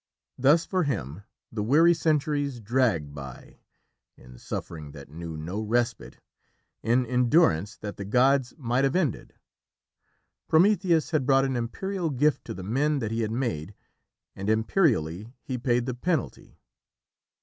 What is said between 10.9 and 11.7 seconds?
had brought an